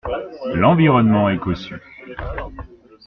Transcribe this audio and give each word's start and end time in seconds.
L’environnement 0.55 1.29
est 1.29 1.37
cossu. 1.37 1.75